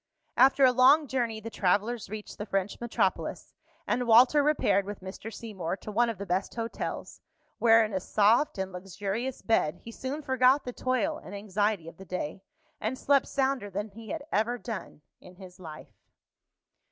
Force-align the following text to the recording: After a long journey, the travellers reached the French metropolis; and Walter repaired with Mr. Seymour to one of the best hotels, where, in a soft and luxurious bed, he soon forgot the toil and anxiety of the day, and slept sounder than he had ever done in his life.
After 0.35 0.65
a 0.65 0.71
long 0.71 1.05
journey, 1.05 1.39
the 1.39 1.51
travellers 1.51 2.09
reached 2.09 2.39
the 2.39 2.45
French 2.47 2.79
metropolis; 2.81 3.53
and 3.85 4.07
Walter 4.07 4.41
repaired 4.41 4.83
with 4.83 5.01
Mr. 5.01 5.31
Seymour 5.31 5.77
to 5.77 5.91
one 5.91 6.09
of 6.09 6.17
the 6.17 6.25
best 6.25 6.55
hotels, 6.55 7.21
where, 7.59 7.85
in 7.85 7.93
a 7.93 7.99
soft 7.99 8.57
and 8.57 8.71
luxurious 8.71 9.43
bed, 9.43 9.75
he 9.83 9.91
soon 9.91 10.23
forgot 10.23 10.63
the 10.65 10.73
toil 10.73 11.19
and 11.23 11.35
anxiety 11.35 11.87
of 11.87 11.97
the 11.97 12.05
day, 12.05 12.41
and 12.79 12.97
slept 12.97 13.27
sounder 13.27 13.69
than 13.69 13.89
he 13.89 14.09
had 14.09 14.23
ever 14.31 14.57
done 14.57 15.01
in 15.19 15.35
his 15.35 15.59
life. 15.59 15.93